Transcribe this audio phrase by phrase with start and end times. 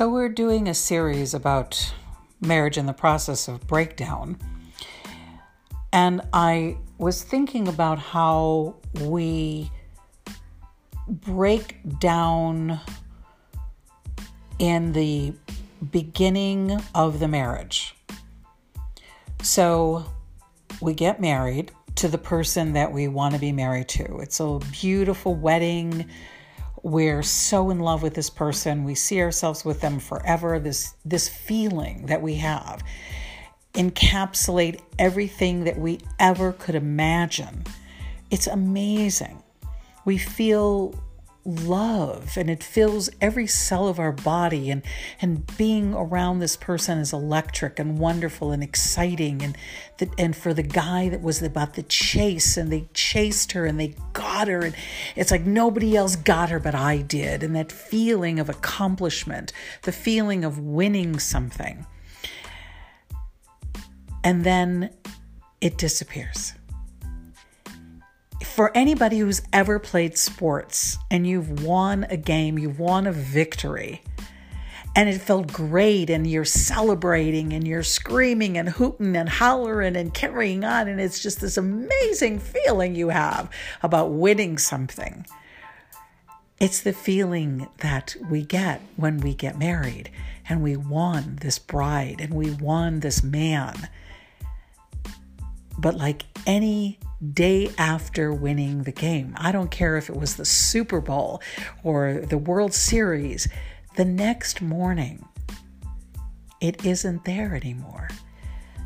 [0.00, 1.92] So, we're doing a series about
[2.40, 4.38] marriage in the process of breakdown.
[5.92, 9.70] And I was thinking about how we
[11.06, 12.80] break down
[14.58, 15.34] in the
[15.92, 17.94] beginning of the marriage.
[19.42, 20.06] So,
[20.80, 24.20] we get married to the person that we want to be married to.
[24.20, 26.08] It's a beautiful wedding
[26.82, 28.84] we're so in love with this person.
[28.84, 30.58] We see ourselves with them forever.
[30.58, 32.82] This this feeling that we have
[33.74, 37.64] encapsulate everything that we ever could imagine.
[38.30, 39.42] It's amazing.
[40.04, 40.94] We feel
[41.44, 44.82] love and it fills every cell of our body and
[45.22, 49.56] and being around this person is electric and wonderful and exciting and
[49.98, 53.80] the, and for the guy that was about the chase and they chased her and
[53.80, 54.74] they got her and
[55.16, 59.92] it's like nobody else got her but I did and that feeling of accomplishment the
[59.92, 61.86] feeling of winning something.
[64.22, 64.90] And then
[65.60, 66.54] it disappears
[68.50, 74.02] for anybody who's ever played sports and you've won a game, you've won a victory,
[74.96, 80.12] and it felt great, and you're celebrating and you're screaming and hooting and hollering and
[80.12, 83.48] carrying on, and it's just this amazing feeling you have
[83.82, 85.24] about winning something.
[86.58, 90.10] It's the feeling that we get when we get married
[90.48, 93.88] and we won this bride and we won this man.
[95.78, 96.98] But like any
[97.32, 99.34] day after winning the game.
[99.36, 101.42] I don't care if it was the Super Bowl
[101.82, 103.48] or the World Series.
[103.96, 105.26] The next morning,
[106.60, 108.08] it isn't there anymore.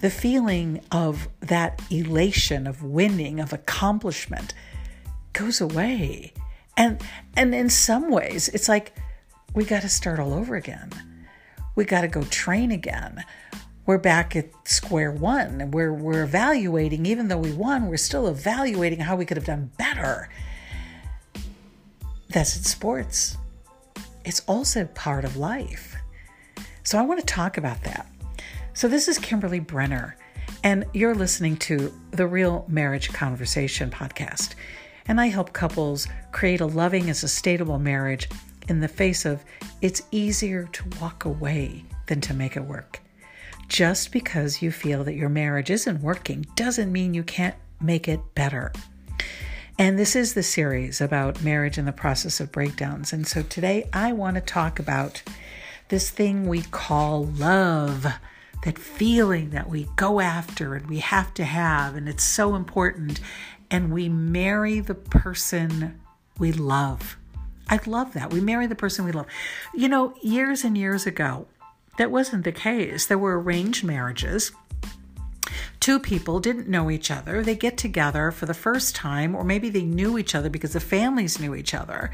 [0.00, 4.54] The feeling of that elation of winning, of accomplishment,
[5.32, 6.32] goes away.
[6.76, 7.02] And
[7.36, 8.94] and in some ways, it's like
[9.54, 10.90] we got to start all over again.
[11.74, 13.24] We got to go train again
[13.88, 15.70] we're back at square one.
[15.70, 19.70] We're, we're evaluating, even though we won, we're still evaluating how we could have done
[19.78, 20.28] better.
[22.28, 23.38] That's in sports.
[24.26, 25.96] It's also part of life.
[26.82, 28.06] So I want to talk about that.
[28.74, 30.18] So this is Kimberly Brenner,
[30.62, 34.54] and you're listening to the Real Marriage Conversation podcast.
[35.06, 38.28] And I help couples create a loving and sustainable marriage
[38.68, 39.42] in the face of
[39.80, 43.00] it's easier to walk away than to make it work.
[43.68, 48.20] Just because you feel that your marriage isn't working doesn't mean you can't make it
[48.34, 48.72] better.
[49.78, 53.12] And this is the series about marriage and the process of breakdowns.
[53.12, 55.22] And so today I want to talk about
[55.88, 58.06] this thing we call love,
[58.64, 63.20] that feeling that we go after and we have to have, and it's so important.
[63.70, 66.00] And we marry the person
[66.38, 67.18] we love.
[67.68, 68.32] I love that.
[68.32, 69.26] We marry the person we love.
[69.74, 71.46] You know, years and years ago,
[71.98, 73.06] that wasn't the case.
[73.06, 74.52] There were arranged marriages.
[75.80, 77.42] Two people didn't know each other.
[77.42, 80.80] They get together for the first time, or maybe they knew each other because the
[80.80, 82.10] families knew each other.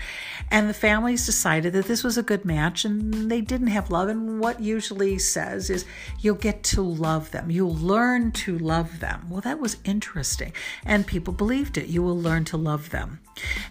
[0.51, 4.09] And the families decided that this was a good match and they didn't have love.
[4.09, 5.87] And what usually says is
[6.21, 7.51] you'll get to love them.
[7.51, 9.27] You'll learn to love them.
[9.29, 10.53] Well, that was interesting.
[10.85, 11.89] And people believed it.
[11.89, 13.21] You will learn to love them.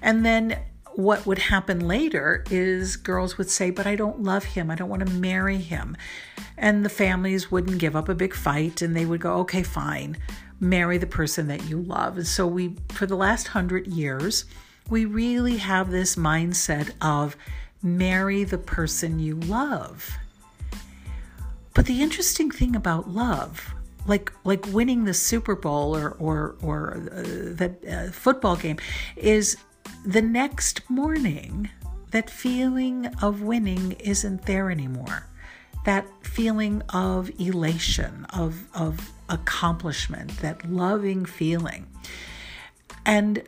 [0.02, 0.58] And then
[0.98, 4.70] what would happen later is girls would say, But I don't love him.
[4.70, 5.98] I don't want to marry him.
[6.58, 10.18] And the families wouldn't give up a big fight and they would go, Okay, fine,
[10.60, 12.18] marry the person that you love.
[12.18, 14.46] And so we, for the last hundred years,
[14.90, 17.36] we really have this mindset of
[17.82, 20.18] marry the person you love.
[21.74, 23.74] But the interesting thing about love,
[24.06, 28.78] like like winning the Super Bowl or or or uh, uh, football game,
[29.16, 29.58] is
[30.04, 31.70] the next morning,
[32.12, 35.28] that feeling of winning isn't there anymore.
[35.86, 41.88] That feeling of elation, of, of accomplishment, that loving feeling.
[43.06, 43.44] And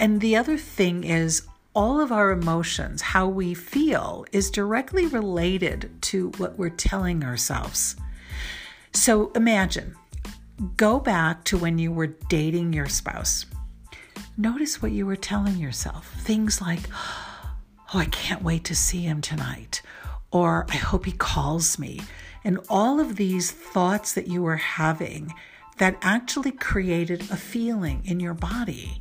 [0.00, 1.42] and the other thing is
[1.74, 7.96] all of our emotions, how we feel, is directly related to what we're telling ourselves.
[8.92, 9.94] So imagine,
[10.76, 13.46] go back to when you were dating your spouse.
[14.36, 16.12] Notice what you were telling yourself.
[16.18, 19.80] Things like, oh, I can't wait to see him tonight,
[20.32, 22.00] or I hope he calls me.
[22.42, 25.32] And all of these thoughts that you were having
[25.78, 29.00] that actually created a feeling in your body.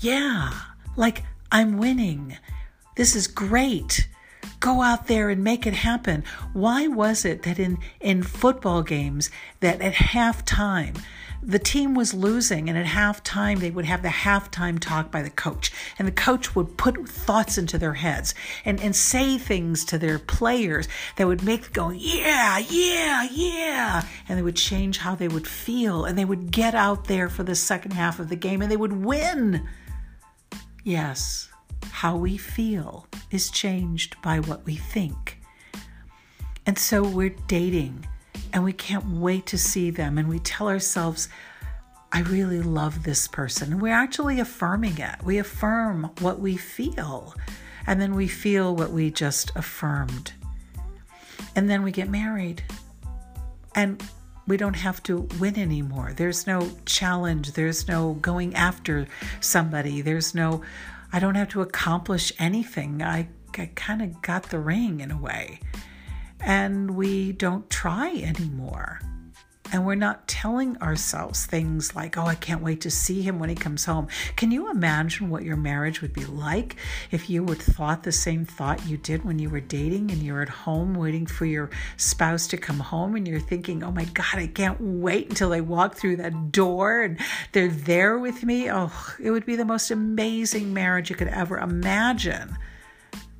[0.00, 0.52] Yeah,
[0.96, 2.36] like I'm winning.
[2.96, 4.08] This is great.
[4.60, 6.22] Go out there and make it happen.
[6.52, 9.30] Why was it that in, in football games
[9.60, 10.96] that at halftime
[11.46, 15.30] the team was losing, and at halftime, they would have the halftime talk by the
[15.30, 15.70] coach.
[15.98, 20.18] And the coach would put thoughts into their heads and, and say things to their
[20.18, 24.06] players that would make them go, yeah, yeah, yeah.
[24.28, 26.04] And they would change how they would feel.
[26.04, 28.76] And they would get out there for the second half of the game and they
[28.76, 29.68] would win.
[30.82, 31.50] Yes,
[31.90, 35.40] how we feel is changed by what we think.
[36.66, 38.06] And so we're dating
[38.54, 40.16] and we can't wait to see them.
[40.16, 41.28] And we tell ourselves,
[42.12, 43.72] I really love this person.
[43.72, 45.16] And we're actually affirming it.
[45.24, 47.34] We affirm what we feel.
[47.88, 50.32] And then we feel what we just affirmed.
[51.56, 52.62] And then we get married.
[53.74, 54.00] And
[54.46, 56.12] we don't have to win anymore.
[56.16, 57.52] There's no challenge.
[57.52, 59.08] There's no going after
[59.40, 60.00] somebody.
[60.00, 60.62] There's no,
[61.12, 63.02] I don't have to accomplish anything.
[63.02, 63.26] I,
[63.58, 65.58] I kind of got the ring in a way
[66.44, 69.00] and we don't try anymore.
[69.72, 73.48] And we're not telling ourselves things like, oh, I can't wait to see him when
[73.48, 74.06] he comes home.
[74.36, 76.76] Can you imagine what your marriage would be like
[77.10, 80.42] if you would thought the same thought you did when you were dating and you're
[80.42, 84.34] at home waiting for your spouse to come home and you're thinking, oh my God,
[84.34, 87.18] I can't wait until they walk through that door and
[87.50, 88.70] they're there with me?
[88.70, 92.56] Oh, it would be the most amazing marriage you could ever imagine.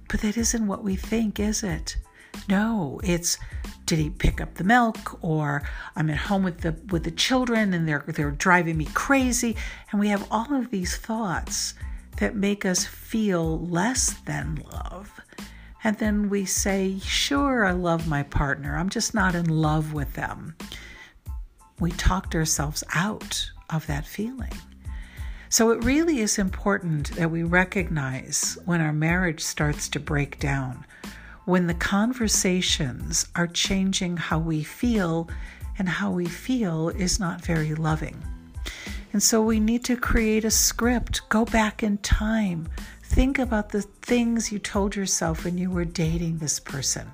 [0.09, 1.97] But that isn't what we think, is it?
[2.49, 3.39] No, it's
[3.87, 5.63] did he pick up the milk or
[5.95, 9.57] I'm at home with the with the children and they're they're driving me crazy
[9.91, 11.75] and we have all of these thoughts
[12.19, 15.21] that make us feel less than love.
[15.83, 18.77] And then we say, "Sure, I love my partner.
[18.77, 20.57] I'm just not in love with them."
[21.79, 24.55] We talked ourselves out of that feeling.
[25.51, 30.85] So it really is important that we recognize when our marriage starts to break down
[31.45, 35.29] when the conversations are changing how we feel,
[35.79, 38.23] and how we feel is not very loving.
[39.13, 42.69] And so we need to create a script, go back in time,
[43.03, 47.09] think about the things you told yourself when you were dating this person,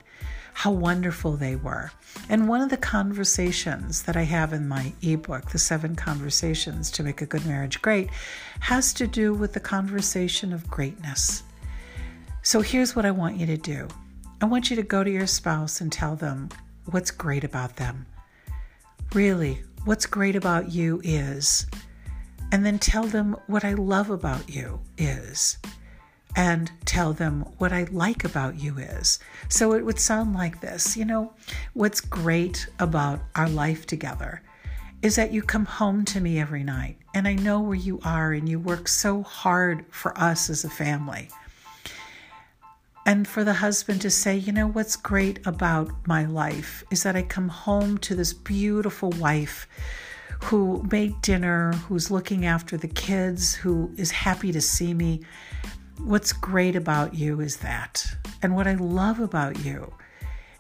[0.55, 1.91] how wonderful they were.
[2.29, 7.03] And one of the conversations that I have in my ebook, The Seven Conversations to
[7.03, 8.11] Make a Good Marriage Great,
[8.61, 11.43] has to do with the conversation of greatness.
[12.43, 13.88] So here's what I want you to do
[14.42, 16.48] I want you to go to your spouse and tell them
[16.87, 18.06] what's great about them.
[19.12, 21.66] Really, what's great about you is.
[22.50, 25.58] And then tell them what I love about you is.
[26.37, 29.19] And tell them what I like about you is.
[29.50, 31.34] So it would sound like this You know,
[31.75, 34.40] what's great about our life together
[35.02, 38.32] is that you come home to me every night and I know where you are
[38.32, 41.28] and you work so hard for us as a family
[43.06, 47.17] and for the husband to say, you know, what's great about my life is that
[47.17, 49.67] I come home to this beautiful wife
[50.44, 55.23] who made dinner, who's looking after the kids, who is happy to see me.
[55.99, 58.05] What's great about you is that.
[58.43, 59.93] And what I love about you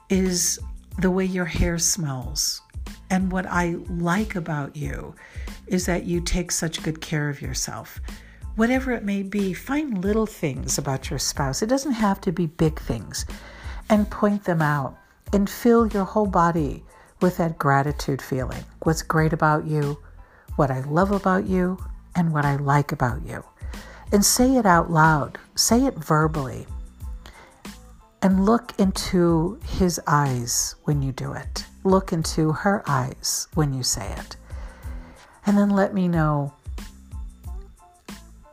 [0.08, 0.58] is
[0.98, 2.62] the way your hair smells.
[3.10, 5.14] And what I like about you
[5.66, 8.00] is that you take such good care of yourself
[8.60, 11.62] whatever it may be, find little things about your spouse.
[11.62, 13.24] It doesn't have to be big things,
[13.88, 14.98] and point them out
[15.32, 16.84] and fill your whole body
[17.22, 18.62] with that gratitude feeling.
[18.82, 19.96] What's great about you,
[20.56, 21.82] what I love about you,
[22.14, 23.42] and what I like about you.
[24.12, 26.66] And say it out loud, say it verbally,
[28.20, 31.64] and look into his eyes when you do it.
[31.82, 34.36] Look into her eyes when you say it.
[35.46, 36.52] And then let me know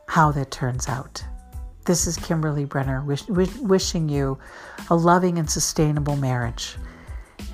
[0.08, 1.22] how that turns out.
[1.84, 4.38] This is Kimberly Brenner wish, wish, wishing you
[4.90, 6.76] a loving and sustainable marriage.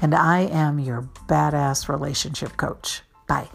[0.00, 3.02] And I am your badass relationship coach.
[3.26, 3.49] Bye.